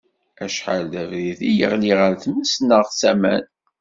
[0.43, 3.45] Acḥal d abrid i yeɣli ɣer tmes neɣ s aman.